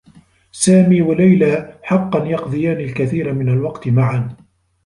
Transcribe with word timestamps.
سامي 0.51 1.01
و 1.01 1.13
ليلى 1.13 1.79
حقّا 1.83 2.25
يقضيان 2.25 2.79
الكثير 2.79 3.33
من 3.33 3.49
الوقت 3.49 3.87
معا. 3.87 4.35